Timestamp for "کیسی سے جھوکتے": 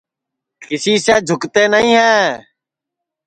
0.65-1.63